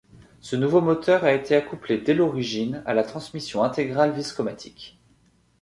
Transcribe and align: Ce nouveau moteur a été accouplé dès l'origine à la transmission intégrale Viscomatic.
Ce 0.39 0.55
nouveau 0.55 0.81
moteur 0.81 1.23
a 1.25 1.31
été 1.31 1.55
accouplé 1.55 1.99
dès 1.99 2.15
l'origine 2.15 2.81
à 2.87 2.95
la 2.95 3.03
transmission 3.03 3.63
intégrale 3.63 4.13
Viscomatic. 4.13 4.99